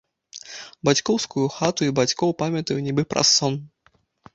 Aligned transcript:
Бацькоўскую 0.89 1.45
хату 1.57 1.81
і 1.91 1.95
бацькоў 2.03 2.37
памятаю 2.43 2.79
нібы 2.91 3.03
праз 3.17 3.27
сон. 3.41 3.53